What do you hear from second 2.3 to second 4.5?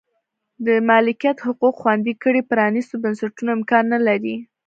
پرانیستو بنسټونو امکان نه لري.